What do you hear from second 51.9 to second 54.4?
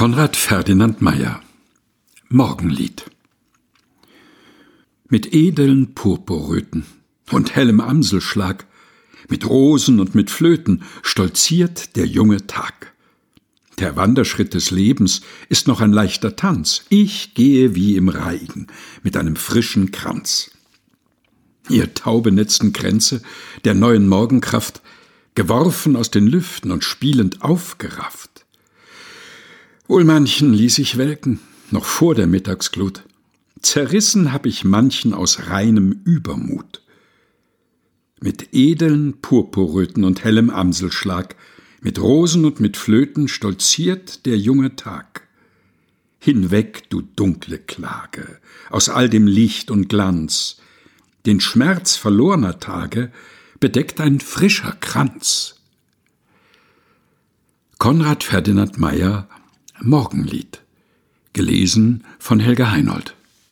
verlorner Tage bedeckt ein